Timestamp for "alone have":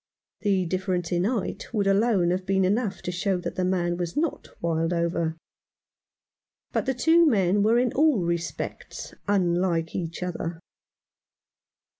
1.85-2.43